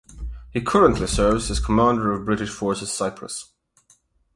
[0.49, 3.53] He currently serves as Commander of British Forces Cyprus.